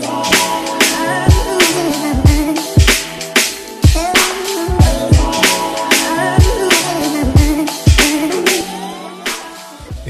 today. 0.00 0.25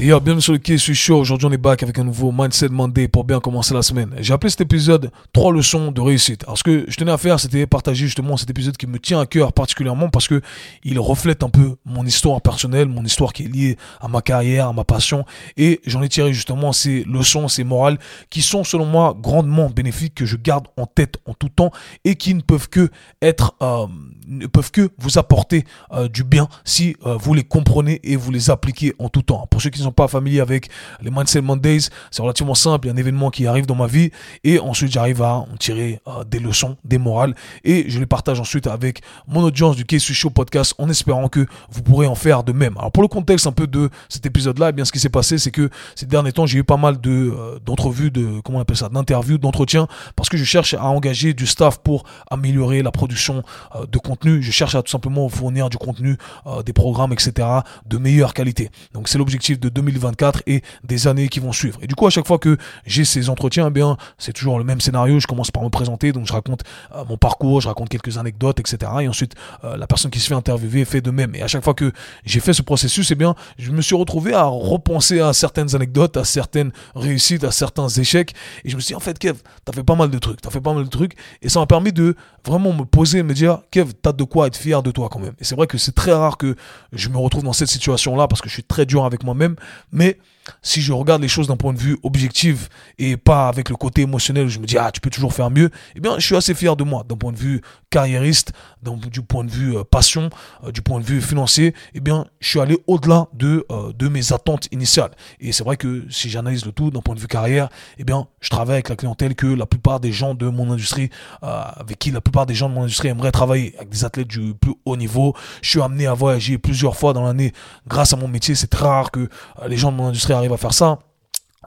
Bienvenue 0.07 0.39
sur 0.39 0.53
le 0.53 0.59
quai, 0.59 0.77
je 0.77 0.83
suis 0.83 0.95
chaud. 0.95 1.17
Aujourd'hui, 1.17 1.47
on 1.47 1.51
est 1.51 1.57
back 1.57 1.83
avec 1.83 1.99
un 1.99 2.05
nouveau 2.05 2.31
Mindset 2.31 2.69
Monday 2.69 3.09
pour 3.09 3.25
bien 3.25 3.41
commencer 3.41 3.73
la 3.73 3.81
semaine. 3.81 4.15
J'ai 4.19 4.33
appelé 4.33 4.49
cet 4.49 4.61
épisode 4.61 5.11
3 5.33 5.51
leçons 5.51 5.91
de 5.91 5.99
réussite. 5.99 6.45
Alors, 6.45 6.57
ce 6.57 6.63
que 6.63 6.85
je 6.87 6.95
tenais 6.95 7.11
à 7.11 7.17
faire, 7.17 7.41
c'était 7.41 7.67
partager 7.67 8.05
justement 8.05 8.37
cet 8.37 8.49
épisode 8.49 8.77
qui 8.77 8.87
me 8.87 8.99
tient 8.99 9.19
à 9.19 9.25
cœur 9.25 9.51
particulièrement 9.51 10.07
parce 10.07 10.29
que 10.29 10.41
il 10.85 10.97
reflète 10.97 11.43
un 11.43 11.49
peu 11.49 11.75
mon 11.83 12.05
histoire 12.05 12.41
personnelle, 12.41 12.87
mon 12.87 13.03
histoire 13.03 13.33
qui 13.33 13.43
est 13.43 13.47
liée 13.53 13.77
à 13.99 14.07
ma 14.07 14.21
carrière, 14.21 14.69
à 14.69 14.73
ma 14.73 14.85
passion. 14.85 15.25
Et 15.57 15.81
j'en 15.85 16.01
ai 16.01 16.07
tiré 16.07 16.31
justement 16.31 16.71
ces 16.71 17.03
leçons, 17.03 17.49
ces 17.49 17.65
morales 17.65 17.99
qui 18.29 18.41
sont, 18.41 18.63
selon 18.63 18.85
moi, 18.85 19.13
grandement 19.19 19.69
bénéfiques, 19.69 20.15
que 20.15 20.25
je 20.25 20.37
garde 20.37 20.67
en 20.77 20.85
tête 20.85 21.17
en 21.25 21.33
tout 21.33 21.49
temps 21.49 21.71
et 22.05 22.15
qui 22.15 22.33
ne 22.33 22.41
peuvent 22.41 22.69
que 22.69 22.89
être, 23.21 23.55
euh, 23.61 23.87
ne 24.25 24.47
peuvent 24.47 24.71
que 24.71 24.89
vous 24.99 25.17
apporter 25.17 25.65
euh, 25.91 26.07
du 26.07 26.23
bien 26.23 26.47
si 26.63 26.95
euh, 27.05 27.17
vous 27.17 27.33
les 27.33 27.43
comprenez 27.43 27.99
et 28.05 28.15
vous 28.15 28.31
les 28.31 28.49
appliquez 28.49 28.93
en 28.99 29.09
tout 29.09 29.21
temps. 29.21 29.45
Pour 29.47 29.61
ceux 29.61 29.69
qui 29.69 29.79
sont 29.79 29.96
pas 29.97 30.07
familier 30.07 30.41
avec 30.41 30.69
les 31.01 31.09
Mindset 31.09 31.41
Mondays, 31.41 31.89
c'est 32.11 32.21
relativement 32.21 32.53
simple. 32.53 32.85
Il 32.85 32.89
y 32.89 32.91
a 32.91 32.93
un 32.93 32.97
événement 32.97 33.31
qui 33.31 33.47
arrive 33.47 33.65
dans 33.65 33.75
ma 33.75 33.87
vie 33.87 34.11
et 34.43 34.59
ensuite 34.59 34.91
j'arrive 34.91 35.23
à 35.23 35.33
en 35.33 35.57
tirer 35.59 35.99
euh, 36.07 36.23
des 36.23 36.39
leçons, 36.39 36.77
des 36.85 36.99
morales 36.99 37.33
et 37.63 37.89
je 37.89 37.99
les 37.99 38.05
partage 38.05 38.39
ensuite 38.39 38.67
avec 38.67 39.01
mon 39.27 39.41
audience 39.41 39.75
du 39.75 39.85
Case 39.85 40.03
Show 40.03 40.29
podcast 40.29 40.75
en 40.77 40.87
espérant 40.87 41.29
que 41.29 41.47
vous 41.71 41.81
pourrez 41.81 42.05
en 42.05 42.13
faire 42.13 42.43
de 42.43 42.51
même. 42.53 42.77
Alors 42.77 42.91
pour 42.91 43.01
le 43.01 43.09
contexte 43.09 43.47
un 43.47 43.51
peu 43.51 43.65
de 43.65 43.89
cet 44.07 44.25
épisode-là, 44.27 44.69
eh 44.69 44.71
bien 44.71 44.85
ce 44.85 44.91
qui 44.91 44.99
s'est 44.99 45.09
passé, 45.09 45.39
c'est 45.39 45.49
que 45.49 45.69
ces 45.95 46.05
derniers 46.05 46.31
temps, 46.31 46.45
j'ai 46.45 46.59
eu 46.59 46.63
pas 46.63 46.77
mal 46.77 47.01
de 47.01 47.33
euh, 47.35 47.59
d'entrevues, 47.65 48.11
de 48.11 48.39
comment 48.41 48.59
on 48.59 48.61
appelle 48.61 48.77
ça, 48.77 48.89
d'interviews, 48.89 49.39
d'entretiens, 49.39 49.87
parce 50.15 50.29
que 50.29 50.37
je 50.37 50.43
cherche 50.43 50.75
à 50.75 50.85
engager 50.85 51.33
du 51.33 51.47
staff 51.47 51.79
pour 51.79 52.03
améliorer 52.29 52.83
la 52.83 52.91
production 52.91 53.41
euh, 53.75 53.87
de 53.87 53.97
contenu. 53.97 54.43
Je 54.43 54.51
cherche 54.51 54.75
à 54.75 54.83
tout 54.83 54.91
simplement 54.91 55.27
fournir 55.27 55.71
du 55.71 55.77
contenu, 55.77 56.17
des 56.65 56.73
programmes, 56.73 57.13
etc., 57.13 57.47
de 57.87 57.97
meilleure 57.97 58.35
qualité. 58.35 58.69
Donc 58.93 59.07
c'est 59.07 59.17
l'objectif 59.17 59.59
de 59.59 59.69
2024 59.91 60.43
et 60.47 60.61
des 60.83 61.07
années 61.07 61.29
qui 61.29 61.39
vont 61.39 61.51
suivre. 61.51 61.79
Et 61.81 61.87
du 61.87 61.95
coup, 61.95 62.07
à 62.07 62.09
chaque 62.09 62.27
fois 62.27 62.37
que 62.37 62.57
j'ai 62.85 63.05
ces 63.05 63.29
entretiens, 63.29 63.67
eh 63.67 63.71
bien, 63.71 63.97
c'est 64.17 64.33
toujours 64.33 64.57
le 64.57 64.63
même 64.63 64.81
scénario. 64.81 65.19
Je 65.19 65.27
commence 65.27 65.51
par 65.51 65.63
me 65.63 65.69
présenter, 65.69 66.11
donc 66.11 66.27
je 66.27 66.33
raconte 66.33 66.63
euh, 66.95 67.03
mon 67.07 67.17
parcours, 67.17 67.61
je 67.61 67.67
raconte 67.67 67.89
quelques 67.89 68.17
anecdotes, 68.17 68.59
etc. 68.59 68.91
Et 69.01 69.07
ensuite, 69.07 69.33
euh, 69.63 69.77
la 69.77 69.87
personne 69.87 70.11
qui 70.11 70.19
se 70.19 70.27
fait 70.27 70.35
interviewer 70.35 70.85
fait 70.85 71.01
de 71.01 71.11
même. 71.11 71.35
Et 71.35 71.41
à 71.41 71.47
chaque 71.47 71.63
fois 71.63 71.73
que 71.73 71.91
j'ai 72.25 72.39
fait 72.39 72.53
ce 72.53 72.61
processus, 72.61 73.11
eh 73.11 73.15
bien, 73.15 73.35
je 73.57 73.71
me 73.71 73.81
suis 73.81 73.95
retrouvé 73.95 74.33
à 74.33 74.43
repenser 74.43 75.19
à 75.19 75.33
certaines 75.33 75.75
anecdotes, 75.75 76.17
à 76.17 76.25
certaines 76.25 76.71
réussites, 76.95 77.43
à 77.43 77.51
certains 77.51 77.87
échecs. 77.87 78.33
Et 78.65 78.69
je 78.69 78.75
me 78.75 78.81
suis 78.81 78.89
dit, 78.89 78.95
en 78.95 78.99
fait, 78.99 79.17
Kev, 79.17 79.39
t'as 79.65 79.73
fait 79.73 79.83
pas 79.83 79.95
mal 79.95 80.09
de 80.09 80.19
trucs, 80.19 80.41
t'as 80.41 80.49
fait 80.49 80.61
pas 80.61 80.73
mal 80.73 80.83
de 80.83 80.89
trucs. 80.89 81.15
Et 81.41 81.49
ça 81.49 81.59
m'a 81.59 81.65
permis 81.65 81.93
de 81.93 82.15
vraiment 82.45 82.73
me 82.73 82.83
poser 82.83 83.19
et 83.19 83.23
me 83.23 83.33
dire, 83.33 83.59
Kev, 83.71 83.93
t'as 84.01 84.13
de 84.13 84.23
quoi 84.23 84.47
être 84.47 84.57
fier 84.57 84.83
de 84.83 84.91
toi 84.91 85.09
quand 85.09 85.19
même. 85.19 85.33
Et 85.39 85.43
c'est 85.43 85.55
vrai 85.55 85.67
que 85.67 85.77
c'est 85.77 85.93
très 85.93 86.13
rare 86.13 86.37
que 86.37 86.55
je 86.93 87.09
me 87.09 87.17
retrouve 87.17 87.43
dans 87.43 87.53
cette 87.53 87.69
situation-là 87.69 88.27
parce 88.27 88.41
que 88.41 88.49
je 88.49 88.53
suis 88.53 88.63
très 88.63 88.85
dur 88.85 89.05
avec 89.05 89.23
moi-même. 89.23 89.55
Mais 89.91 90.17
si 90.61 90.81
je 90.81 90.93
regarde 90.93 91.21
les 91.21 91.27
choses 91.27 91.47
d'un 91.47 91.57
point 91.57 91.73
de 91.73 91.79
vue 91.79 91.97
objectif 92.03 92.69
et 92.97 93.17
pas 93.17 93.47
avec 93.47 93.69
le 93.69 93.75
côté 93.75 94.01
émotionnel 94.01 94.45
où 94.45 94.49
je 94.49 94.59
me 94.59 94.65
dis 94.65 94.77
ah 94.77 94.91
tu 94.91 95.01
peux 95.01 95.09
toujours 95.09 95.33
faire 95.33 95.49
mieux, 95.49 95.69
eh 95.95 95.99
bien 95.99 96.19
je 96.19 96.25
suis 96.25 96.35
assez 96.35 96.53
fier 96.53 96.75
de 96.75 96.83
moi 96.83 97.03
d'un 97.07 97.15
point 97.15 97.31
de 97.31 97.37
vue 97.37 97.61
carriériste, 97.89 98.51
du 98.83 99.21
point 99.21 99.43
de 99.43 99.51
vue 99.51 99.77
euh, 99.77 99.83
passion, 99.83 100.29
euh, 100.63 100.71
du 100.71 100.81
point 100.81 100.99
de 100.99 101.05
vue 101.05 101.21
financier, 101.21 101.73
eh 101.93 101.99
bien 101.99 102.25
je 102.39 102.49
suis 102.49 102.59
allé 102.59 102.77
au-delà 102.87 103.27
de 103.33 103.65
euh, 103.71 103.91
de 103.93 104.07
mes 104.07 104.33
attentes 104.33 104.67
initiales. 104.71 105.11
Et 105.39 105.51
c'est 105.51 105.63
vrai 105.63 105.77
que 105.77 106.05
si 106.09 106.29
j'analyse 106.29 106.65
le 106.65 106.71
tout 106.71 106.91
d'un 106.91 107.01
point 107.01 107.15
de 107.15 107.19
vue 107.19 107.27
carrière, 107.27 107.69
eh 107.97 108.03
bien 108.03 108.27
je 108.39 108.49
travaille 108.49 108.75
avec 108.75 108.89
la 108.89 108.95
clientèle 108.95 109.35
que 109.35 109.47
la 109.47 109.65
plupart 109.65 109.99
des 109.99 110.11
gens 110.11 110.33
de 110.33 110.47
mon 110.47 110.71
industrie 110.71 111.09
avec 111.41 111.99
qui 111.99 112.11
la 112.11 112.21
plupart 112.21 112.45
des 112.45 112.53
gens 112.53 112.69
de 112.69 112.73
mon 112.73 112.83
industrie 112.83 113.07
aimeraient 113.09 113.31
travailler 113.31 113.73
avec 113.77 113.89
des 113.89 114.05
athlètes 114.05 114.27
du 114.27 114.53
plus 114.53 114.73
haut 114.85 114.97
niveau. 114.97 115.33
Je 115.61 115.69
suis 115.69 115.81
amené 115.81 116.07
à 116.07 116.13
voyager 116.13 116.57
plusieurs 116.57 116.95
fois 116.95 117.13
dans 117.13 117.23
l'année 117.23 117.53
grâce 117.87 118.13
à 118.13 118.17
mon 118.17 118.27
métier, 118.27 118.55
c'est 118.55 118.67
très 118.67 118.85
rare 118.85 119.11
que 119.11 119.29
les 119.67 119.77
gens 119.77 119.91
de 119.91 119.97
mon 119.97 120.07
industrie 120.07 120.33
arrive 120.37 120.53
à 120.53 120.57
faire 120.57 120.73
ça. 120.73 120.99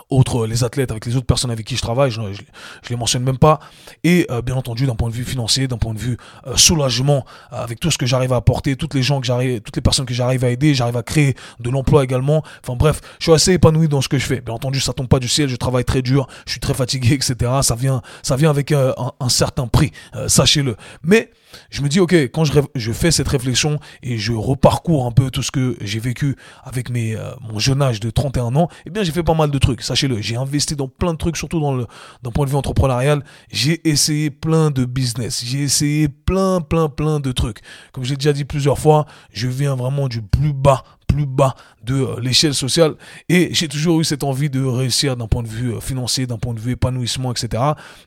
Autres 0.09 0.47
les 0.47 0.65
athlètes 0.65 0.91
avec 0.91 1.05
les 1.07 1.17
autres 1.17 1.27
personnes 1.27 1.51
avec 1.51 1.67
qui 1.67 1.77
je 1.77 1.83
travaille 1.83 2.11
je, 2.11 2.21
je, 2.33 2.89
les 2.89 2.97
mentionne 2.97 3.23
même 3.23 3.39
pas. 3.39 3.61
Et 4.03 4.27
euh, 4.31 4.41
bien 4.41 4.57
entendu 4.57 4.87
d'un 4.87 4.95
point 4.95 5.09
de 5.09 5.15
vue 5.15 5.25
financier 5.25 5.69
d'un 5.69 5.77
point 5.77 5.95
de 5.95 5.99
vue 5.99 6.17
euh, 6.47 6.57
soulagement 6.57 7.25
avec 7.51 7.79
tout 7.81 7.91
ce 7.91 7.99
que 7.99 8.07
j'arrive 8.07 8.33
à 8.33 8.37
apporter 8.37 8.77
toutes 8.77 8.95
les 8.95 9.03
gens 9.03 9.21
que 9.21 9.27
j'arrive 9.27 9.61
toutes 9.61 9.77
les 9.77 9.83
personnes 9.83 10.07
que 10.07 10.15
j'arrive 10.15 10.45
à 10.45 10.51
aider 10.51 10.75
j'arrive 10.75 10.97
à 10.97 11.03
créer 11.03 11.37
de 11.61 11.71
l'emploi 11.71 12.03
également. 12.03 12.43
Enfin 12.65 12.77
bref 12.77 13.01
je 13.19 13.25
suis 13.25 13.33
assez 13.33 13.53
épanoui 13.53 13.89
dans 13.89 14.01
ce 14.01 14.09
que 14.09 14.19
je 14.19 14.27
fais. 14.27 14.41
Bien 14.41 14.55
entendu 14.55 14.81
ça 14.81 14.93
tombe 14.93 15.09
pas 15.09 15.19
du 15.19 15.29
ciel 15.29 15.49
je 15.49 15.57
travaille 15.57 15.85
très 15.85 16.03
dur 16.03 16.27
je 16.47 16.53
suis 16.53 16.61
très 16.61 16.75
fatigué 16.75 17.15
etc 17.15 17.53
ça 17.63 17.75
vient 17.75 18.03
ça 18.23 18.37
vient 18.37 18.51
avec 18.51 18.73
euh, 18.73 18.93
un, 18.97 19.13
un, 19.21 19.29
certain 19.29 19.67
prix 19.67 19.93
sachez-le. 20.29 20.77
Mais 21.03 21.31
je 21.71 21.83
me 21.83 21.88
dis, 21.88 22.00
ok, 22.00 22.15
quand 22.33 22.44
je, 22.44 22.93
fais 22.93 23.11
cette 23.11 23.28
réflexion 23.28 23.78
et 24.03 24.19
je 24.19 24.33
reparcours 24.33 25.06
un 25.06 25.12
peu 25.12 25.31
tout 25.31 25.43
ce 25.43 25.50
que 25.50 25.77
j'ai 25.81 26.00
vécu 26.00 26.37
avec 26.65 26.91
euh, 26.91 27.34
mon 27.41 27.59
jeune 27.59 27.83
âge 27.83 28.00
de 28.00 28.11
31 28.11 28.56
ans, 28.56 28.69
eh 28.87 28.91
bien, 28.91 29.03
j'ai 29.03 29.12
fait 29.12 29.22
pas 29.22 29.34
mal 29.34 29.50
de 29.50 29.59
trucs. 29.59 29.83
Sachez-le, 29.83 30.21
j'ai 30.21 30.37
investi 30.37 30.77
dans 30.77 30.89
plein 30.89 31.12
de 31.12 31.19
trucs, 31.19 31.37
surtout 31.37 31.60
dans 31.60 31.75
le, 31.75 31.87
d'un 32.22 32.31
point 32.31 32.44
de 32.44 32.50
vue 32.50 32.56
entrepreneurial. 32.56 33.25
J'ai 33.50 33.89
essayé 33.89 34.31
plein 34.31 34.71
de 34.71 34.84
business. 34.84 35.43
J'ai 35.44 35.62
essayé 35.62 36.09
plein, 36.09 36.60
plein, 36.60 36.89
plein 36.89 37.21
de 37.21 37.33
trucs. 37.33 37.59
Comme 37.93 38.05
j'ai 38.05 38.16
déjà 38.16 38.33
dit 38.33 38.44
plusieurs 38.44 38.78
fois, 38.78 39.06
je 39.33 39.49
viens 39.49 39.77
vraiment 39.77 40.09
du 40.09 40.22
plus 40.22 40.53
bas 40.53 40.84
plus 41.10 41.26
bas 41.26 41.54
de 41.84 41.94
euh, 41.94 42.21
l'échelle 42.21 42.54
sociale 42.54 42.94
et 43.28 43.53
j'ai 43.53 43.69
toujours 43.69 44.00
eu 44.00 44.04
cette 44.04 44.22
envie 44.22 44.50
de 44.50 44.62
réussir 44.62 45.16
d'un 45.16 45.26
point 45.26 45.43
de 45.43 45.48
vue 45.48 45.75
euh, 45.75 45.81
financier, 45.81 46.26
d'un 46.26 46.38
point 46.38 46.54
de 46.54 46.60
vue 46.60 46.72
épanouissement, 46.72 47.32
etc. 47.32 47.62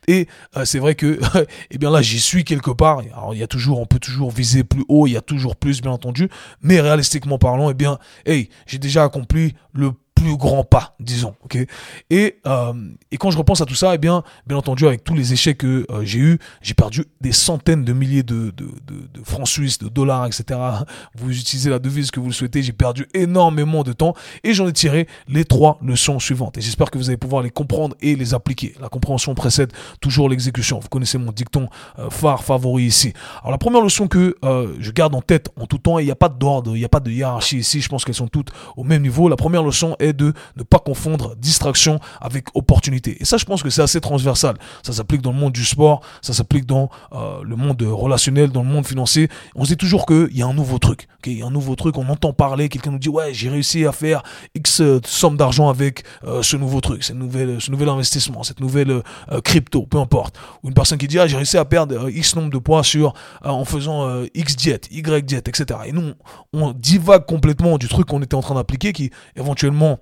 Et 0.07 0.27
euh, 0.55 0.65
c'est 0.65 0.79
vrai 0.79 0.95
que, 0.95 1.19
eh 1.71 1.77
bien 1.77 1.91
là, 1.91 2.01
j'y 2.01 2.19
suis 2.19 2.43
quelque 2.43 2.71
part. 2.71 2.99
Alors, 2.99 3.33
il 3.33 3.39
y 3.39 3.43
a 3.43 3.47
toujours, 3.47 3.79
on 3.79 3.85
peut 3.85 3.99
toujours 3.99 4.31
viser 4.31 4.63
plus 4.63 4.85
haut, 4.87 5.07
il 5.07 5.11
y 5.11 5.17
a 5.17 5.21
toujours 5.21 5.55
plus, 5.55 5.81
bien 5.81 5.91
entendu. 5.91 6.29
Mais 6.61 6.79
réalistiquement 6.79 7.37
parlant, 7.37 7.69
eh 7.69 7.73
bien, 7.73 7.99
hey, 8.25 8.49
j'ai 8.67 8.77
déjà 8.77 9.03
accompli 9.03 9.53
le 9.73 9.91
plus 10.23 10.37
grand 10.37 10.63
pas, 10.63 10.95
disons. 10.99 11.35
ok? 11.43 11.57
Et, 12.09 12.39
euh, 12.47 12.73
et 13.11 13.17
quand 13.17 13.29
je 13.31 13.37
repense 13.37 13.61
à 13.61 13.65
tout 13.65 13.75
ça, 13.75 13.93
eh 13.93 13.97
bien, 13.97 14.23
bien 14.47 14.57
entendu, 14.57 14.87
avec 14.87 15.03
tous 15.03 15.15
les 15.15 15.33
échecs 15.33 15.57
que 15.57 15.85
euh, 15.89 16.05
j'ai 16.05 16.19
eu, 16.19 16.39
j'ai 16.61 16.73
perdu 16.73 17.05
des 17.19 17.31
centaines 17.33 17.83
de 17.83 17.93
milliers 17.93 18.23
de, 18.23 18.51
de, 18.55 18.67
de, 18.87 19.23
francs 19.23 19.47
suisses, 19.47 19.79
de 19.79 19.89
dollars, 19.89 20.25
etc. 20.25 20.59
Vous 21.15 21.37
utilisez 21.37 21.69
la 21.69 21.79
devise 21.79 22.09
que 22.11 22.19
vous 22.19 22.27
le 22.27 22.33
souhaitez. 22.33 22.63
J'ai 22.63 22.71
perdu 22.71 23.07
énormément 23.13 23.83
de 23.83 23.91
temps 23.91 24.13
et 24.43 24.53
j'en 24.53 24.67
ai 24.67 24.73
tiré 24.73 25.07
les 25.27 25.43
trois 25.43 25.77
leçons 25.81 26.19
suivantes. 26.19 26.57
Et 26.57 26.61
j'espère 26.61 26.89
que 26.89 26.97
vous 26.97 27.09
allez 27.09 27.17
pouvoir 27.17 27.43
les 27.43 27.51
comprendre 27.51 27.95
et 28.01 28.15
les 28.15 28.33
appliquer. 28.33 28.75
La 28.79 28.87
compréhension 28.89 29.35
précède 29.35 29.73
toujours 29.99 30.29
l'exécution. 30.29 30.79
Vous 30.79 30.89
connaissez 30.89 31.17
mon 31.17 31.31
dicton 31.31 31.67
euh, 31.99 32.09
phare 32.09 32.43
favori 32.43 32.83
ici. 32.83 33.13
Alors 33.41 33.51
la 33.51 33.57
première 33.57 33.81
leçon 33.81 34.07
que 34.07 34.37
je 34.79 34.91
garde 34.91 35.15
en 35.15 35.21
tête 35.21 35.49
en 35.59 35.65
tout 35.65 35.77
temps, 35.77 35.99
il 35.99 36.05
n'y 36.05 36.11
a 36.11 36.15
pas 36.15 36.29
d'ordre, 36.29 36.75
il 36.75 36.79
n'y 36.79 36.85
a 36.85 36.89
pas 36.89 36.99
de 37.01 37.11
hiérarchie 37.11 37.57
ici. 37.57 37.81
Je 37.81 37.89
pense 37.89 38.05
qu'elles 38.05 38.15
sont 38.15 38.27
toutes 38.27 38.51
au 38.77 38.83
même 38.83 39.01
niveau. 39.01 39.27
La 39.27 39.35
première 39.35 39.63
leçon 39.63 39.95
est 39.99 40.12
de 40.13 40.33
ne 40.57 40.63
pas 40.63 40.79
confondre 40.79 41.35
distraction 41.35 41.99
avec 42.21 42.47
opportunité. 42.55 43.17
Et 43.19 43.25
ça, 43.25 43.37
je 43.37 43.45
pense 43.45 43.63
que 43.63 43.69
c'est 43.69 43.81
assez 43.81 44.01
transversal. 44.01 44.55
Ça 44.83 44.93
s'applique 44.93 45.21
dans 45.21 45.31
le 45.31 45.37
monde 45.37 45.53
du 45.53 45.65
sport, 45.65 46.01
ça 46.21 46.33
s'applique 46.33 46.65
dans 46.65 46.89
euh, 47.13 47.41
le 47.43 47.55
monde 47.55 47.81
relationnel, 47.81 48.51
dans 48.51 48.63
le 48.63 48.69
monde 48.69 48.85
financier. 48.85 49.29
On 49.55 49.63
se 49.63 49.69
dit 49.69 49.77
toujours 49.77 50.05
qu'il 50.05 50.35
y 50.35 50.41
a 50.41 50.47
un 50.47 50.53
nouveau 50.53 50.79
truc. 50.79 51.07
Il 51.25 51.39
y 51.39 51.41
a 51.41 51.45
un 51.45 51.51
nouveau 51.51 51.75
truc, 51.75 51.97
on 51.97 52.07
entend 52.09 52.33
parler, 52.33 52.69
quelqu'un 52.69 52.91
nous 52.91 52.99
dit, 52.99 53.09
ouais, 53.09 53.33
j'ai 53.33 53.49
réussi 53.49 53.85
à 53.85 53.91
faire 53.91 54.23
X 54.55 54.81
euh, 54.81 54.99
somme 55.05 55.37
d'argent 55.37 55.69
avec 55.69 56.03
euh, 56.25 56.41
ce 56.41 56.57
nouveau 56.57 56.81
truc, 56.81 57.03
cette 57.03 57.15
nouvelle, 57.15 57.61
ce 57.61 57.71
nouvel 57.71 57.89
investissement, 57.89 58.43
cette 58.43 58.59
nouvelle 58.59 59.01
crypto, 59.43 59.85
peu 59.85 59.97
importe. 59.97 60.37
Ou 60.63 60.67
une 60.69 60.73
personne 60.73 60.97
qui 60.97 61.07
dit, 61.07 61.19
ah, 61.19 61.27
j'ai 61.27 61.37
réussi 61.37 61.57
à 61.57 61.65
perdre 61.65 62.09
X 62.09 62.35
nombre 62.35 62.49
de 62.49 62.57
poids 62.57 62.83
sur, 62.83 63.13
en 63.43 63.65
faisant 63.65 64.23
X 64.33 64.55
diète, 64.55 64.87
Y 64.91 65.25
diète, 65.25 65.47
etc. 65.47 65.79
Et 65.85 65.91
nous, 65.91 66.13
on 66.51 66.71
divague 66.71 67.25
complètement 67.25 67.77
du 67.77 67.87
truc 67.87 68.07
qu'on 68.07 68.21
était 68.21 68.35
en 68.35 68.41
train 68.41 68.55
d'appliquer 68.55 68.93
qui, 68.93 69.11
éventuellement, 69.35 69.99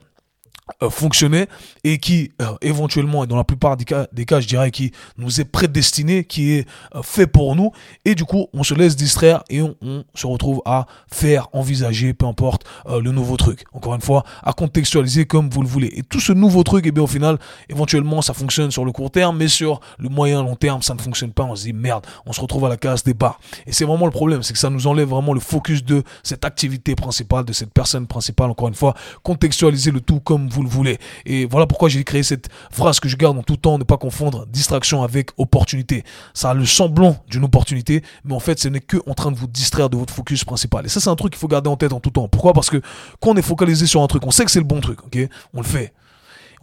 euh, 0.83 0.89
fonctionner 0.89 1.47
et 1.83 1.97
qui 1.97 2.31
euh, 2.41 2.45
éventuellement 2.61 3.23
et 3.23 3.27
dans 3.27 3.35
la 3.35 3.43
plupart 3.43 3.77
des 3.77 3.85
cas, 3.85 4.07
des 4.13 4.25
cas 4.25 4.39
je 4.39 4.47
dirais 4.47 4.71
qui 4.71 4.91
nous 5.17 5.41
est 5.41 5.45
prédestiné 5.45 6.23
qui 6.23 6.53
est 6.53 6.67
euh, 6.95 7.01
fait 7.03 7.27
pour 7.27 7.55
nous. 7.55 7.71
Et 8.05 8.15
du 8.15 8.25
coup 8.25 8.47
on 8.53 8.63
se 8.63 8.73
laisse 8.73 8.95
distraire 8.95 9.43
et 9.49 9.61
on, 9.61 9.75
se 10.13 10.27
retrouve 10.27 10.61
à 10.65 10.85
faire 11.11 11.47
envisager 11.53 12.13
peu 12.13 12.25
importe 12.25 12.63
le 12.87 13.11
nouveau 13.11 13.37
truc. 13.37 13.63
Encore 13.73 13.95
une 13.95 14.01
fois 14.01 14.23
à 14.43 14.53
contextualiser 14.53 15.25
comme 15.25 15.49
vous 15.49 15.61
le 15.61 15.67
voulez. 15.67 15.91
Et 15.95 16.03
tout 16.03 16.19
ce 16.19 16.31
nouveau 16.31 16.63
truc 16.63 16.85
et 16.85 16.89
eh 16.89 16.91
bien 16.91 17.03
au 17.03 17.07
final 17.07 17.37
éventuellement 17.69 18.21
ça 18.21 18.33
fonctionne 18.33 18.71
sur 18.71 18.85
le 18.85 18.91
court 18.91 19.11
terme 19.11 19.37
mais 19.37 19.47
sur 19.47 19.79
le 19.97 20.09
moyen 20.09 20.43
long 20.43 20.55
terme 20.55 20.81
ça 20.81 20.93
ne 20.93 21.01
fonctionne 21.01 21.31
pas. 21.31 21.43
On 21.43 21.55
se 21.55 21.63
dit 21.63 21.73
merde 21.73 22.05
on 22.25 22.33
se 22.33 22.41
retrouve 22.41 22.65
à 22.65 22.69
la 22.69 22.77
case 22.77 23.03
départ. 23.03 23.39
Et 23.65 23.71
c'est 23.71 23.85
vraiment 23.85 24.05
le 24.05 24.11
problème 24.11 24.43
c'est 24.43 24.53
que 24.53 24.59
ça 24.59 24.69
nous 24.69 24.87
enlève 24.87 25.09
vraiment 25.09 25.33
le 25.33 25.39
focus 25.39 25.83
de 25.83 26.03
cette 26.23 26.45
activité 26.45 26.95
principale 26.95 27.45
de 27.45 27.53
cette 27.53 27.73
personne 27.73 28.07
principale. 28.07 28.51
Encore 28.51 28.67
une 28.67 28.75
fois 28.75 28.95
contextualiser 29.23 29.91
le 29.91 30.01
tout 30.01 30.19
comme 30.19 30.49
vous 30.51 30.63
le 30.63 30.69
voulez. 30.69 30.97
Et 31.25 31.45
voilà 31.45 31.67
pourquoi 31.67 31.89
j'ai 31.89 32.03
créé 32.03 32.23
cette 32.23 32.49
phrase 32.71 32.99
que 32.99 33.09
je 33.09 33.15
garde 33.15 33.37
en 33.37 33.43
tout 33.43 33.57
temps, 33.57 33.77
ne 33.77 33.83
pas 33.83 33.97
confondre 33.97 34.45
distraction 34.47 35.03
avec 35.03 35.31
opportunité. 35.37 36.03
Ça 36.33 36.51
a 36.51 36.53
le 36.53 36.65
semblant 36.65 37.17
d'une 37.27 37.43
opportunité, 37.43 38.03
mais 38.23 38.33
en 38.33 38.39
fait, 38.39 38.59
ce 38.59 38.67
n'est 38.67 38.79
que 38.79 38.97
en 39.07 39.13
train 39.13 39.31
de 39.31 39.37
vous 39.37 39.47
distraire 39.47 39.89
de 39.89 39.97
votre 39.97 40.13
focus 40.13 40.43
principal. 40.43 40.85
Et 40.85 40.89
ça, 40.89 40.99
c'est 40.99 41.09
un 41.09 41.15
truc 41.15 41.33
qu'il 41.33 41.39
faut 41.39 41.47
garder 41.47 41.69
en 41.69 41.77
tête 41.77 41.93
en 41.93 41.99
tout 41.99 42.11
temps. 42.11 42.27
Pourquoi? 42.27 42.53
Parce 42.53 42.69
que 42.69 42.81
quand 43.19 43.31
on 43.31 43.35
est 43.35 43.41
focalisé 43.41 43.87
sur 43.87 44.01
un 44.01 44.07
truc, 44.07 44.25
on 44.25 44.31
sait 44.31 44.45
que 44.45 44.51
c'est 44.51 44.59
le 44.59 44.65
bon 44.65 44.81
truc, 44.81 45.03
ok? 45.05 45.17
On 45.53 45.61
le 45.61 45.67
fait. 45.67 45.93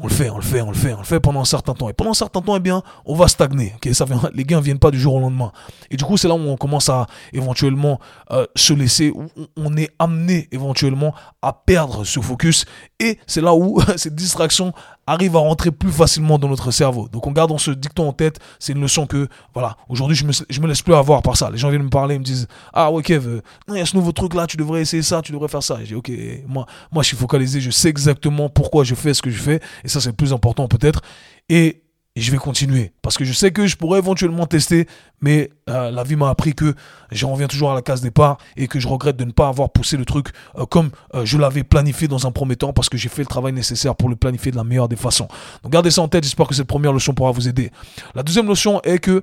On 0.01 0.07
le 0.07 0.13
fait, 0.13 0.31
on 0.31 0.37
le 0.37 0.43
fait, 0.43 0.61
on 0.63 0.71
le 0.71 0.77
fait, 0.77 0.93
on 0.93 0.99
le 0.99 1.05
fait 1.05 1.21
pendant 1.21 1.41
un 1.41 1.45
certain 1.45 1.75
temps. 1.75 1.89
Et 1.89 1.93
pendant 1.93 2.11
un 2.11 2.15
certain 2.15 2.41
temps, 2.41 2.57
eh 2.57 2.61
bien, 2.61 2.83
on 3.05 3.15
va 3.15 3.27
stagner. 3.27 3.75
ça 3.93 4.05
vient, 4.05 4.21
les 4.33 4.45
gains 4.45 4.61
viennent 4.61 4.79
pas 4.79 4.91
du 4.91 5.01
jour 5.01 5.15
au 5.15 5.21
lendemain. 5.21 5.53
Et 5.91 5.97
du 5.97 6.05
coup, 6.05 6.17
c'est 6.17 6.29
là 6.29 6.35
où 6.35 6.39
on 6.39 6.57
commence 6.57 6.89
à 6.89 7.07
éventuellement 7.33 7.99
euh, 8.31 8.47
se 8.55 8.73
laisser, 8.73 9.11
où 9.11 9.27
on 9.57 9.77
est 9.77 9.91
amené 9.99 10.49
éventuellement 10.53 11.15
à 11.43 11.53
perdre 11.53 12.05
ce 12.05 12.21
focus. 12.21 12.65
Et 13.01 13.19
c'est 13.27 13.41
là 13.41 13.55
où 13.55 13.81
cette 13.97 14.15
distraction 14.15 14.73
arrive 15.09 15.37
à 15.37 15.41
rentrer 15.41 15.71
plus 15.71 15.91
facilement 15.91 16.39
dans 16.39 16.49
notre 16.49 16.71
cerveau. 16.71 17.09
Donc 17.09 17.27
on 17.27 17.33
garde 17.33 17.59
ce 17.59 17.71
dicton 17.71 18.09
en 18.09 18.13
tête, 18.13 18.39
c'est 18.59 18.73
une 18.73 18.81
leçon 18.81 19.07
que, 19.07 19.29
voilà, 19.55 19.77
aujourd'hui 19.89 20.17
je 20.17 20.25
me, 20.25 20.33
je 20.33 20.61
me 20.61 20.67
laisse 20.67 20.83
plus 20.83 20.95
avoir 20.95 21.23
par 21.23 21.37
ça. 21.37 21.51
Les 21.51 21.59
gens 21.59 21.71
viennent 21.71 21.83
me 21.83 21.89
parler, 21.89 22.17
ils 22.17 22.21
me 22.21 22.25
disent, 22.25 22.47
ah 22.73 22.93
ouais 22.93 23.03
Kev, 23.03 23.41
il 23.69 23.75
y 23.77 23.81
a 23.81 23.87
ce 23.87 23.97
nouveau 23.97 24.13
truc 24.13 24.35
là, 24.35 24.47
tu 24.47 24.57
devrais 24.57 24.83
essayer 24.83 25.03
ça, 25.03 25.23
tu 25.23 25.33
devrais 25.33 25.49
faire 25.49 25.63
ça. 25.63 25.79
Et 25.81 25.85
je 25.85 25.89
dis, 25.89 25.95
ok, 25.95 26.13
moi, 26.47 26.67
moi 26.93 27.03
je 27.03 27.09
suis 27.09 27.17
focalisé, 27.17 27.61
je 27.61 27.71
sais 27.71 27.89
exactement 27.89 28.49
pourquoi 28.49 28.85
je 28.85 28.95
fais 28.95 29.15
ce 29.15 29.23
que 29.23 29.31
je 29.31 29.41
fais, 29.41 29.61
et 29.83 29.89
ça 29.89 30.01
c'est 30.01 30.11
le 30.11 30.17
plus 30.17 30.33
important 30.33 30.69
peut-être. 30.69 31.01
Et 31.49 31.83
et 32.19 32.21
je 32.21 32.33
vais 32.33 32.39
continuer. 32.39 32.91
Parce 33.01 33.17
que 33.17 33.25
je 33.25 33.33
sais 33.33 33.53
que 33.53 33.69
je 33.69 33.77
pourrais 33.77 34.01
éventuellement 34.01 34.47
tester, 34.47 34.89
mais 35.21 35.51
euh, 35.71 35.93
la 35.93 36.03
vie 36.03 36.17
m'a 36.17 36.31
appris 36.31 36.53
que 36.53 36.75
j'en 37.13 37.31
reviens 37.31 37.47
toujours 37.47 37.71
à 37.71 37.77
la 37.77 37.81
case 37.81 38.01
départ 38.01 38.39
et 38.57 38.67
que 38.67 38.81
je 38.81 38.89
regrette 38.89 39.17
de 39.17 39.25
ne 39.25 39.31
pas 39.31 39.47
avoir 39.47 39.71
poussé 39.71 39.97
le 39.97 40.05
truc 40.05 40.31
euh, 40.57 40.67
comme 40.67 40.91
euh, 41.15 41.25
je 41.25 41.39
l'avais 41.39 41.63
planifié 41.63 42.09
dans 42.09 42.27
un 42.27 42.33
premier 42.33 42.57
temps 42.57 42.73
parce 42.73 42.89
que 42.89 42.97
j'ai 42.97 43.09
fait 43.09 43.23
le 43.23 43.29
travail 43.29 43.53
nécessaire 43.53 43.95
pour 43.95 44.09
le 44.09 44.17
planifier 44.17 44.51
de 44.51 44.57
la 44.57 44.65
meilleure 44.65 44.89
des 44.89 44.97
façons. 44.97 45.29
Donc 45.63 45.71
gardez 45.71 45.93
ça 45.93 46.03
en 46.03 46.09
tête, 46.09 46.25
j'espère 46.25 46.49
que 46.49 46.57
cette 46.57 46.67
première 46.67 46.93
leçon 46.93 47.15
pourra 47.15 47.31
vous 47.31 47.47
aider. 47.47 47.71
La 48.17 48.25
deuxième 48.25 48.49
leçon 48.49 48.81
est 48.83 48.99
que 48.99 49.23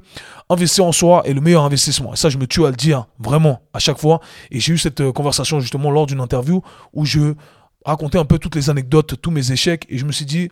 investir 0.49 0.85
en 0.85 0.93
soi 0.93 1.23
est 1.25 1.33
le 1.33 1.41
meilleur 1.41 1.65
investissement. 1.65 2.13
Et 2.13 2.15
ça, 2.15 2.29
je 2.29 2.37
me 2.37 2.47
tue 2.47 2.65
à 2.65 2.69
le 2.69 2.77
dire 2.77 3.07
vraiment 3.19 3.59
à 3.73 3.79
chaque 3.79 3.97
fois. 3.97 4.21
Et 4.51 4.61
j'ai 4.61 4.71
eu 4.71 4.77
cette 4.77 5.11
conversation 5.11 5.59
justement 5.59 5.91
lors 5.91 6.05
d'une 6.05 6.21
interview 6.21 6.61
où 6.93 7.03
je 7.03 7.33
racontais 7.85 8.19
un 8.19 8.25
peu 8.25 8.39
toutes 8.39 8.55
les 8.55 8.69
anecdotes, 8.69 9.15
tous 9.21 9.31
mes 9.31 9.51
échecs 9.51 9.85
et 9.89 9.97
je 9.97 10.05
me 10.05 10.13
suis 10.13 10.25
dit, 10.25 10.49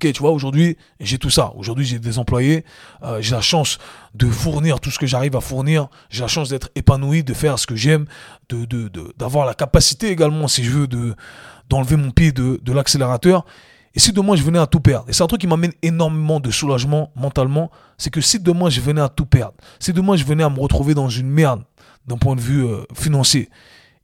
ok, 0.00 0.12
tu 0.12 0.20
vois, 0.20 0.30
aujourd'hui, 0.30 0.76
j'ai 0.98 1.18
tout 1.18 1.30
ça. 1.30 1.52
Aujourd'hui, 1.56 1.84
j'ai 1.84 1.98
des 1.98 2.18
employés. 2.18 2.64
Euh, 3.02 3.20
j'ai 3.20 3.34
la 3.34 3.40
chance 3.40 3.78
de 4.14 4.26
fournir 4.26 4.80
tout 4.80 4.90
ce 4.90 4.98
que 4.98 5.06
j'arrive 5.06 5.36
à 5.36 5.40
fournir. 5.40 5.88
J'ai 6.08 6.22
la 6.22 6.28
chance 6.28 6.48
d'être 6.48 6.70
épanoui, 6.74 7.22
de 7.22 7.34
faire 7.34 7.58
ce 7.58 7.66
que 7.66 7.76
j'aime, 7.76 8.06
de, 8.48 8.90
d'avoir 9.18 9.46
la 9.46 9.54
capacité 9.54 10.08
également, 10.08 10.48
si 10.48 10.64
je 10.64 10.70
veux, 10.70 10.86
de, 10.86 11.14
d'enlever 11.68 11.96
mon 11.96 12.10
pied 12.10 12.32
de, 12.32 12.58
de 12.62 12.72
l'accélérateur. 12.72 13.44
Et 13.94 13.98
si 13.98 14.12
demain 14.12 14.36
je 14.36 14.42
venais 14.42 14.58
à 14.58 14.66
tout 14.66 14.80
perdre, 14.80 15.06
et 15.08 15.12
c'est 15.12 15.24
un 15.24 15.26
truc 15.26 15.40
qui 15.40 15.48
m'amène 15.48 15.72
énormément 15.82 16.38
de 16.38 16.50
soulagement 16.52 17.10
mentalement, 17.16 17.72
c'est 17.98 18.10
que 18.10 18.20
si 18.20 18.38
demain 18.38 18.70
je 18.70 18.80
venais 18.80 19.00
à 19.00 19.08
tout 19.08 19.26
perdre, 19.26 19.54
si 19.80 19.92
demain 19.92 20.14
je 20.14 20.24
venais 20.24 20.44
à 20.44 20.48
me 20.48 20.60
retrouver 20.60 20.94
dans 20.94 21.08
une 21.08 21.28
merde 21.28 21.64
d'un 22.06 22.16
point 22.16 22.36
de 22.36 22.40
vue 22.40 22.64
euh, 22.64 22.84
financier, 22.94 23.48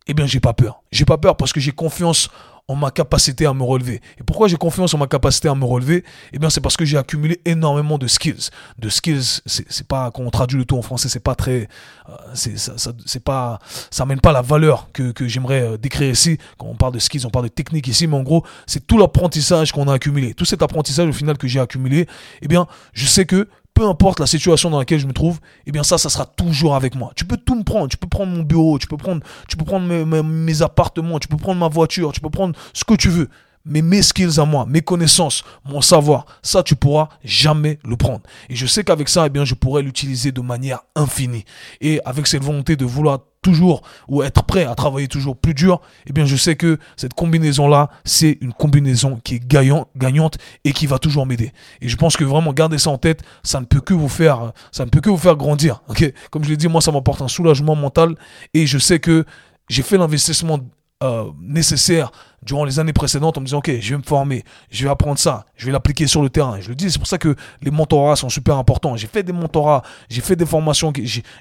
eh 0.07 0.15
bien 0.15 0.27
j'ai 0.27 0.41
pas 0.41 0.53
peur. 0.53 0.83
J'ai 0.91 1.05
pas 1.05 1.19
peur 1.19 1.37
parce 1.37 1.53
que 1.53 1.61
j'ai 1.61 1.73
confiance 1.73 2.31
en 2.69 2.75
ma 2.75 2.91
capacité 2.91 3.47
à 3.47 3.55
me 3.55 3.63
relever. 3.63 4.01
Et 4.19 4.25
pourquoi 4.25 4.49
j'ai 4.49 4.57
confiance 4.57 4.93
en 4.93 4.99
ma 4.99 5.07
capacité 5.07 5.49
à 5.49 5.55
me 5.55 5.65
relever? 5.65 6.05
Eh 6.33 6.39
bien, 6.39 6.51
c'est 6.51 6.61
parce 6.61 6.77
que 6.77 6.85
j'ai 6.85 6.99
accumulé 6.99 7.41
énormément 7.45 7.97
de 7.97 8.09
skills. 8.09 8.51
De 8.79 8.89
skills, 8.89 9.41
c'est 9.47 9.87
pas, 9.87 10.11
quand 10.11 10.23
on 10.25 10.31
traduit 10.31 10.59
le 10.59 10.65
tout 10.65 10.77
en 10.77 10.83
français, 10.83 11.09
c'est 11.09 11.21
pas 11.21 11.37
très, 11.37 11.69
euh, 12.09 12.13
c'est 12.35 12.59
ça, 12.59 12.93
pas, 13.25 13.61
ça 13.91 14.03
amène 14.03 14.21
pas 14.21 14.33
la 14.33 14.43
valeur 14.43 14.89
que, 14.93 15.13
que 15.13 15.29
j'aimerais 15.29 15.63
euh, 15.63 15.77
décrire 15.77 16.11
ici. 16.11 16.39
Quand 16.59 16.67
on 16.67 16.75
parle 16.75 16.95
de 16.95 16.99
skills, 16.99 17.25
on 17.25 17.31
parle 17.31 17.45
de 17.45 17.51
technique 17.51 17.87
ici, 17.87 18.09
mais 18.09 18.17
en 18.17 18.25
gros, 18.25 18.45
c'est 18.67 18.85
tout 18.85 18.99
l'apprentissage 18.99 19.71
qu'on 19.71 19.87
a 19.87 19.95
accumulé. 19.95 20.35
Tout 20.35 20.45
cet 20.45 20.63
apprentissage 20.63 21.09
au 21.09 21.13
final 21.13 21.39
que 21.39 21.47
j'ai 21.47 21.61
accumulé, 21.61 22.09
eh 22.43 22.49
bien, 22.49 22.67
je 22.95 23.07
sais 23.07 23.27
que 23.27 23.49
peu 23.77 23.87
importe 23.87 24.21
la 24.21 24.27
situation 24.27 24.71
dans 24.71 24.79
laquelle 24.79 24.99
je 24.99 25.07
me 25.07 25.13
trouve, 25.13 25.39
eh 25.67 25.71
bien 25.71 25.83
ça, 25.83 25.99
ça 25.99 26.09
sera 26.09 26.25
toujours 26.25 26.75
avec 26.75 26.95
moi. 26.95 27.13
Tu 27.15 27.27
peux 27.27 27.37
tout 27.37 27.55
me 27.55 27.63
prendre, 27.63 27.89
tu 27.89 27.99
peux 27.99 28.09
prendre 28.09 28.33
mon 28.33 28.43
bureau, 28.43 28.79
tu 28.79 28.87
peux 28.87 28.97
prendre, 28.97 29.21
tu 29.49 29.59
peux 29.59 29.67
prendre 29.67 29.87
mes, 29.87 30.63
appartements, 30.63 31.19
tu 31.19 31.29
peux 31.29 31.37
prendre 31.37 31.61
ma 31.61 31.69
voiture, 31.69 32.11
tu 32.13 32.23
peux 32.23 32.31
prendre 32.31 32.57
ce 32.73 32.85
que 32.85 32.95
tu 32.95 33.11
veux. 33.11 33.29
Mais 33.67 33.83
mes 33.83 34.03
skills 34.03 34.39
à 34.39 34.45
moi, 34.45 34.65
mes 34.67 34.81
connaissances, 34.81 35.43
mon 35.65 35.81
savoir, 35.81 36.25
ça 36.43 36.63
tu 36.63 36.77
pourras 36.77 37.09
jamais 37.25 37.79
le 37.85 37.97
prendre. 37.97 38.23
Et 38.49 38.57
je 38.57 38.67
sais 38.67 38.85
qu'avec 38.85 39.09
ça, 39.09 39.27
eh 39.27 39.31
bien, 39.31 39.45
je 39.45 39.55
pourrais 39.55 39.83
l'utiliser 39.83 40.33
de 40.33 40.41
manière 40.41 40.81
infinie. 40.95 41.45
Et 41.81 42.01
avec 42.05 42.27
cette 42.27 42.45
volonté 42.45 42.77
de 42.77 42.85
vouloir 42.85 43.19
toujours 43.43 43.83
ou 44.09 44.25
être 44.25 44.43
prêt 44.43 44.65
à 44.65 44.75
travailler 44.75 45.07
toujours 45.07 45.37
plus 45.37 45.55
dur, 45.55 45.81
eh 46.07 46.13
bien 46.13 46.25
je 46.27 46.35
sais 46.35 46.57
que 46.57 46.79
cette 46.97 47.15
combinaison-là, 47.15 47.91
c'est 48.05 48.39
une 48.41 48.53
combinaison 48.53 49.21
qui 49.23 49.37
est 49.37 49.47
gagnant, 49.47 49.87
gagnante 49.97 50.37
et 50.65 50.73
qui 50.73 50.87
va 50.87 50.99
toujours 50.99 51.27
m'aider. 51.27 51.53
Et 51.81 51.89
je 51.89 51.97
pense 51.97 52.17
que 52.17 52.25
vraiment 52.25 52.53
garder 52.53 52.79
ça 52.79 52.91
en 52.91 52.99
tête, 52.99 53.23
ça 53.45 53.61
ne 53.61 53.65
peut 53.65 53.81
que 53.81 53.95
vous 53.95 54.09
faire, 54.09 54.53
ça 54.73 54.85
ne 54.85 54.91
peut 54.91 55.01
que 55.01 55.11
vous 55.11 55.17
faire 55.17 55.37
grandir. 55.37 55.83
Comme 56.31 56.43
je 56.43 56.51
l'ai 56.51 56.57
dit, 56.57 56.67
moi 56.67 56.81
ça 56.81 56.91
m'apporte 56.91 57.23
un 57.23 57.29
soulagement 57.29 57.77
mental 57.77 58.17
et 58.53 58.67
je 58.67 58.79
sais 58.79 58.99
que 58.99 59.25
j'ai 59.69 59.83
fait 59.83 59.97
l'investissement 59.97 60.59
euh, 61.03 61.31
nécessaire 61.43 62.11
durant 62.43 62.65
les 62.65 62.79
années 62.79 62.95
précédentes 62.95 63.37
en 63.37 63.43
me 63.43 63.47
disant 63.47 63.59
ok 63.59 63.71
je 63.81 63.91
vais 63.91 63.99
me 63.99 64.03
former 64.03 64.45
je 64.71 64.85
vais 64.85 64.91
apprendre 64.91 65.19
ça 65.19 65.45
je 65.55 65.67
vais 65.67 65.73
l'appliquer 65.73 66.07
sur 66.07 66.23
le 66.23 66.31
terrain. 66.31 66.59
Je 66.61 66.71
le 66.71 66.75
dis 66.75 66.91
c'est 66.91 66.99
pour 66.99 67.07
ça 67.07 67.19
que 67.19 67.37
les 67.61 67.71
mentorats 67.71 68.17
sont 68.17 68.31
super 68.31 68.57
importants. 68.57 68.97
J'ai 68.97 69.07
fait 69.07 69.23
des 69.23 69.35
mentorats 69.35 69.83
j'ai 70.09 70.23
fait 70.23 70.37
des 70.37 70.47
formations 70.47 70.95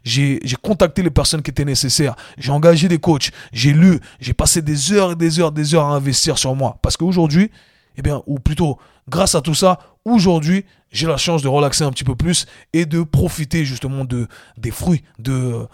j'ai 0.03 0.41
contacté 0.61 1.03
les 1.03 1.09
personnes 1.09 1.41
qui 1.41 1.51
étaient 1.51 1.63
nécessaires. 1.63 2.15
J'ai 2.37 2.51
engagé 2.51 2.89
des 2.89 2.97
coachs 2.97 3.31
j'ai 3.53 3.71
lu 3.71 4.01
j'ai 4.19 4.33
passé 4.33 4.61
des 4.61 4.91
heures 4.91 5.13
et 5.13 5.15
des 5.15 5.39
heures 5.39 5.53
des 5.53 5.73
heures 5.73 5.85
à 5.85 5.95
investir 5.95 6.37
sur 6.37 6.53
moi. 6.53 6.77
Parce 6.81 6.97
qu'aujourd'hui 6.97 7.49
eh 7.97 8.01
bien 8.01 8.21
ou 8.25 8.39
plutôt 8.39 8.77
grâce 9.09 9.36
à 9.36 9.42
tout 9.42 9.56
ça 9.56 9.80
aujourd'hui 10.06 10.65
j'ai 10.95 11.07
la 11.07 11.18
chance 11.18 11.42
de 11.42 11.47
relaxer 11.47 11.83
un 11.83 11.92
petit 11.92 12.03
peu 12.03 12.15
plus 12.15 12.45
et 12.74 12.86
de 12.86 13.03
profiter 13.03 13.65
justement 13.65 14.06
de, 14.06 14.27
des 14.57 14.71
fruits 14.71 15.03
de, 15.19 15.68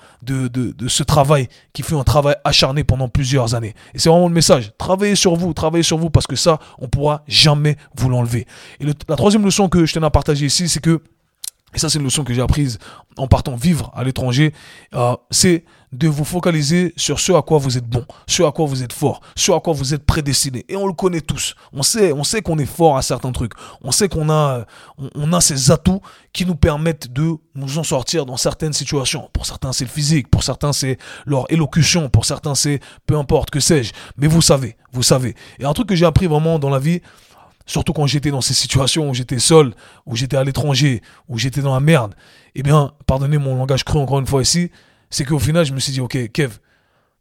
ce 0.87 1.03
travail 1.03 1.47
qui 1.73 1.83
fait 1.83 1.95
un 1.95 2.03
travail 2.03 2.35
acharné 2.43 2.83
pendant 2.83 3.07
plusieurs 3.07 3.53
années. 3.53 3.75
Et 3.93 3.99
c'est 3.99 4.09
vraiment 4.09 4.27
le 4.27 4.33
message. 4.33 4.73
Travaillez 4.77 5.15
sur 5.15 5.35
vous, 5.35 5.53
travaillez 5.53 5.83
sur 5.83 5.97
vous 5.97 6.09
parce 6.09 6.25
que 6.25 6.35
ça, 6.35 6.59
on 6.79 6.87
pourra 6.87 7.23
jamais 7.27 7.77
vous 7.95 8.09
l'enlever. 8.09 8.47
Et 8.79 8.85
la 8.85 9.15
troisième 9.15 9.45
leçon 9.45 9.69
que 9.69 9.85
je 9.85 9.93
tenais 9.93 10.07
à 10.07 10.09
partager 10.09 10.47
ici, 10.47 10.67
c'est 10.67 10.81
que 10.81 11.01
et 11.73 11.79
ça 11.79 11.89
c'est 11.89 11.99
une 11.99 12.05
leçon 12.05 12.23
que 12.23 12.33
j'ai 12.33 12.41
apprise 12.41 12.79
en 13.17 13.27
partant 13.27 13.55
vivre 13.55 13.91
à 13.95 14.03
l'étranger, 14.03 14.53
euh, 14.93 15.15
c'est 15.29 15.65
de 15.91 16.07
vous 16.07 16.23
focaliser 16.23 16.93
sur 16.95 17.19
ce 17.19 17.33
à 17.33 17.41
quoi 17.41 17.57
vous 17.57 17.77
êtes 17.77 17.87
bon, 17.87 18.05
ce 18.25 18.43
à 18.43 18.51
quoi 18.51 18.65
vous 18.65 18.81
êtes 18.81 18.93
fort, 18.93 19.19
ce 19.35 19.51
à 19.51 19.59
quoi 19.59 19.73
vous 19.73 19.93
êtes 19.93 20.05
prédestiné. 20.05 20.65
Et 20.69 20.77
on 20.77 20.87
le 20.87 20.93
connaît 20.93 21.19
tous. 21.19 21.55
On 21.73 21.83
sait, 21.83 22.13
on 22.13 22.23
sait 22.23 22.41
qu'on 22.41 22.57
est 22.59 22.65
fort 22.65 22.97
à 22.97 23.01
certains 23.01 23.33
trucs. 23.33 23.51
On 23.81 23.91
sait 23.91 24.07
qu'on 24.07 24.29
a, 24.29 24.65
on, 25.15 25.33
a 25.33 25.41
ces 25.41 25.69
atouts 25.69 26.01
qui 26.31 26.45
nous 26.45 26.55
permettent 26.55 27.11
de 27.11 27.33
nous 27.55 27.77
en 27.77 27.83
sortir 27.83 28.25
dans 28.25 28.37
certaines 28.37 28.73
situations. 28.73 29.29
Pour 29.33 29.45
certains 29.45 29.73
c'est 29.73 29.83
le 29.83 29.89
physique, 29.89 30.29
pour 30.29 30.43
certains 30.43 30.71
c'est 30.71 30.97
leur 31.25 31.51
élocution, 31.51 32.09
pour 32.09 32.23
certains 32.23 32.55
c'est 32.55 32.79
peu 33.05 33.17
importe 33.17 33.49
que 33.49 33.59
sais-je. 33.59 33.91
Mais 34.15 34.27
vous 34.27 34.41
savez, 34.41 34.77
vous 34.93 35.03
savez. 35.03 35.35
Et 35.59 35.65
un 35.65 35.73
truc 35.73 35.89
que 35.89 35.95
j'ai 35.95 36.05
appris 36.05 36.27
vraiment 36.27 36.57
dans 36.57 36.69
la 36.69 36.79
vie, 36.79 37.01
Surtout 37.65 37.93
quand 37.93 38.07
j'étais 38.07 38.31
dans 38.31 38.41
ces 38.41 38.53
situations 38.53 39.09
où 39.09 39.13
j'étais 39.13 39.39
seul, 39.39 39.73
où 40.05 40.15
j'étais 40.15 40.37
à 40.37 40.43
l'étranger, 40.43 41.01
où 41.27 41.37
j'étais 41.37 41.61
dans 41.61 41.73
la 41.73 41.79
merde. 41.79 42.15
Eh 42.55 42.63
bien, 42.63 42.93
pardonnez 43.07 43.37
mon 43.37 43.55
langage 43.55 43.83
cru 43.83 43.99
encore 43.99 44.19
une 44.19 44.27
fois 44.27 44.41
ici, 44.41 44.71
c'est 45.09 45.25
qu'au 45.25 45.39
final, 45.39 45.65
je 45.65 45.73
me 45.73 45.79
suis 45.79 45.91
dit, 45.91 46.01
ok, 46.01 46.31
Kev, 46.31 46.57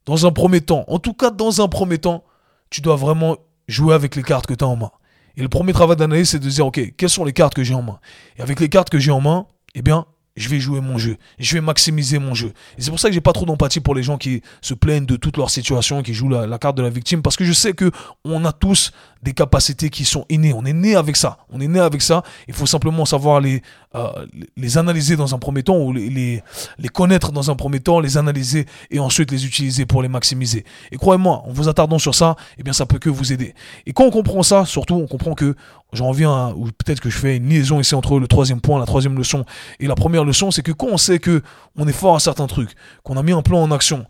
dans 0.07 0.27
un 0.27 0.33
premier 0.33 0.61
temps, 0.61 0.85
en 0.89 0.99
tout 0.99 1.13
cas 1.13 1.31
dans 1.31 1.61
un 1.61 1.69
premier 1.69 1.99
temps, 1.99 2.25
tu 2.71 2.81
dois 2.81 2.97
vraiment 2.97 3.37
jouer 3.69 3.95
avec 3.95 4.17
les 4.17 4.23
cartes 4.23 4.47
que 4.47 4.55
tu 4.55 4.65
as 4.65 4.69
en 4.69 4.77
main. 4.77 4.91
Et 5.37 5.43
le 5.43 5.49
premier 5.49 5.73
travail 5.73 5.97
d'analyse, 5.97 6.31
c'est 6.31 6.39
de 6.39 6.49
dire, 6.49 6.67
ok, 6.67 6.95
quelles 6.97 7.11
sont 7.11 7.25
les 7.25 7.33
cartes 7.33 7.55
que 7.55 7.63
j'ai 7.63 7.75
en 7.75 7.83
main? 7.83 8.01
Et 8.37 8.43
avec 8.43 8.61
les 8.61 8.69
cartes 8.69 8.91
que 8.91 8.99
j'ai 8.99 9.11
en 9.11 9.21
main, 9.21 9.47
eh 9.75 9.83
bien, 9.83 10.07
je 10.37 10.49
vais 10.49 10.61
jouer 10.61 10.81
mon 10.81 10.99
jeu, 10.99 11.17
je 11.39 11.55
vais 11.55 11.61
maximiser 11.61 12.19
mon 12.19 12.35
jeu. 12.35 12.53
Et 12.79 12.83
c'est 12.83 12.91
pour 12.91 13.01
ça 13.01 13.09
que 13.09 13.15
j'ai 13.15 13.21
pas 13.21 13.33
trop 13.33 13.47
d'empathie 13.47 13.81
pour 13.81 13.95
les 13.95 14.03
gens 14.03 14.19
qui 14.19 14.43
se 14.61 14.75
plaignent 14.75 15.07
de 15.07 15.17
toute 15.17 15.37
leur 15.37 15.51
situation, 15.51 16.03
qui 16.03 16.15
jouent 16.15 16.29
la, 16.29 16.59
carte 16.59 16.77
de 16.77 16.83
la 16.83 16.91
victime, 16.91 17.23
parce 17.23 17.37
que 17.37 17.45
je 17.45 17.53
sais 17.53 17.73
que 17.73 17.91
on 18.25 18.45
a 18.45 18.53
tous 18.53 18.93
des 19.23 19.33
capacités 19.33 19.91
qui 19.91 20.05
sont 20.05 20.25
innées. 20.31 20.53
On 20.55 20.65
est 20.65 20.73
né 20.73 20.97
avec 20.97 21.17
ça. 21.17 21.39
On 21.51 21.61
est 21.61 21.69
né 21.69 21.79
avec 21.79 22.01
ça. 22.01 22.23
Il 22.49 22.55
faut 22.55 22.67
simplement 22.67 23.05
savoir 23.05 23.41
les, 23.41 23.63
euh, 23.95 24.27
les 24.57 24.79
analyser 24.79 25.17
dans 25.17 25.35
un 25.35 25.39
premier 25.39 25.63
temps 25.63 25.77
ou 25.77 25.93
les, 25.93 26.43
les, 26.79 26.89
connaître 26.89 27.33
dans 27.33 27.51
un 27.51 27.55
premier 27.55 27.81
temps, 27.81 28.01
les 28.01 28.17
analyser 28.17 28.67
et 28.91 28.99
ensuite 28.99 29.31
les 29.31 29.45
utiliser 29.45 29.85
pour 29.85 30.01
les 30.03 30.09
maximiser. 30.09 30.65
Et 30.91 30.97
croyez-moi, 30.97 31.43
en 31.47 31.53
vous 31.53 31.69
attardant 31.69 31.99
sur 31.99 32.15
ça, 32.15 32.37
eh 32.59 32.63
bien, 32.63 32.73
ça 32.73 32.87
peut 32.87 32.99
que 32.99 33.11
vous 33.11 33.33
aider. 33.33 33.55
Et 33.87 33.93
quand 33.93 34.05
on 34.05 34.11
comprend 34.11 34.43
ça, 34.43 34.65
surtout, 34.65 34.95
on 34.95 35.07
comprend 35.07 35.35
que 35.35 35.55
j'en 35.93 36.09
reviens, 36.09 36.53
ou 36.57 36.67
peut-être 36.67 37.01
que 37.01 37.11
je 37.11 37.19
fais 37.19 37.37
une 37.37 37.49
liaison 37.49 37.81
ici 37.81 37.95
entre 37.95 38.19
le 38.19 38.27
troisième 38.27 38.61
point, 38.61 38.79
la 38.79 38.87
troisième 38.87 39.17
leçon 39.17 39.45
et 39.81 39.87
la 39.87 39.95
première 39.95 40.20
leçon, 40.25 40.51
c'est 40.51 40.63
que 40.63 40.73
quand 40.73 40.89
on 40.89 40.99
sait 40.99 41.19
que 41.19 41.43
on 41.77 41.87
est 41.89 41.93
fort 41.93 42.17
à 42.17 42.21
certains 42.21 42.47
trucs, 42.47 42.71
qu'on 43.03 43.17
a 43.17 43.23
mis 43.23 43.33
un 43.33 43.43
plan 43.43 43.63
en 43.63 43.71
action, 43.71 44.07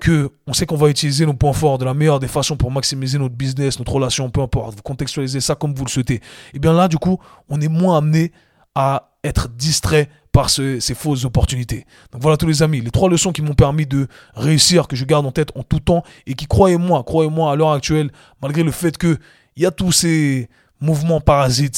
que 0.00 0.30
on 0.46 0.52
sait 0.52 0.66
qu'on 0.66 0.76
va 0.76 0.88
utiliser 0.88 1.26
nos 1.26 1.34
points 1.34 1.52
forts 1.52 1.78
de 1.78 1.84
la 1.84 1.94
meilleure 1.94 2.20
des 2.20 2.28
façons 2.28 2.56
pour 2.56 2.70
maximiser 2.70 3.18
notre 3.18 3.34
business, 3.34 3.78
notre 3.78 3.92
relation, 3.92 4.30
peu 4.30 4.40
importe, 4.40 4.76
vous 4.76 4.82
contextualisez 4.82 5.40
ça 5.40 5.54
comme 5.54 5.74
vous 5.74 5.84
le 5.84 5.90
souhaitez, 5.90 6.14
et 6.14 6.20
eh 6.54 6.58
bien 6.58 6.72
là, 6.72 6.88
du 6.88 6.98
coup, 6.98 7.18
on 7.48 7.60
est 7.60 7.68
moins 7.68 7.98
amené 7.98 8.32
à 8.74 9.10
être 9.22 9.48
distrait 9.48 10.08
par 10.32 10.50
ces 10.50 10.80
fausses 10.94 11.24
opportunités. 11.24 11.86
Donc 12.10 12.20
voilà 12.20 12.36
tous 12.36 12.48
les 12.48 12.62
amis, 12.62 12.80
les 12.80 12.90
trois 12.90 13.08
leçons 13.08 13.30
qui 13.30 13.40
m'ont 13.40 13.54
permis 13.54 13.86
de 13.86 14.08
réussir, 14.34 14.88
que 14.88 14.96
je 14.96 15.04
garde 15.04 15.24
en 15.24 15.30
tête 15.30 15.50
en 15.54 15.62
tout 15.62 15.78
temps, 15.78 16.02
et 16.26 16.34
qui, 16.34 16.46
croyez-moi, 16.46 17.04
croyez-moi, 17.04 17.52
à 17.52 17.56
l'heure 17.56 17.70
actuelle, 17.70 18.10
malgré 18.42 18.64
le 18.64 18.72
fait 18.72 18.98
que 18.98 19.16
il 19.56 19.62
y 19.62 19.66
a 19.66 19.70
tous 19.70 19.92
ces 19.92 20.48
mouvements 20.80 21.20
parasites, 21.20 21.76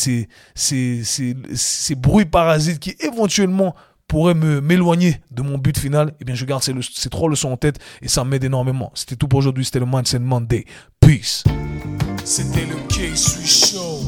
ces, 0.54 1.94
bruits 1.96 2.24
parasites 2.24 2.78
qui 2.78 2.94
éventuellement 3.00 3.74
pourrait 4.08 4.34
me 4.34 4.60
m'éloigner 4.60 5.20
de 5.30 5.42
mon 5.42 5.58
but 5.58 5.76
final, 5.76 6.14
eh 6.20 6.24
bien 6.24 6.34
je 6.34 6.44
garde 6.44 6.62
ces, 6.62 7.10
trois 7.10 7.28
leçons 7.28 7.50
en 7.50 7.56
tête 7.56 7.78
et 8.02 8.08
ça 8.08 8.24
m'aide 8.24 8.44
énormément. 8.44 8.92
C'était 8.94 9.16
tout 9.16 9.28
pour 9.28 9.38
aujourd'hui, 9.38 9.64
c'était 9.64 9.80
le 9.80 9.86
Mindset 9.86 10.20
Monday. 10.20 10.64
Peace. 11.00 11.44
C'était 12.24 12.66
le 12.66 12.76
K-Sui 12.88 13.46
Show. 13.46 14.00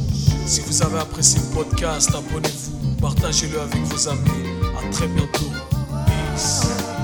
Si 0.46 0.60
vous 0.62 0.82
avez 0.82 0.98
apprécié 0.98 1.40
le 1.40 1.54
podcast, 1.54 2.10
abonnez-vous, 2.14 2.96
partagez-le 3.00 3.60
avec 3.60 3.82
vos 3.82 4.08
amis. 4.08 4.30
Très 4.90 5.06
bientôt. 5.08 5.50
Peace. 6.06 6.97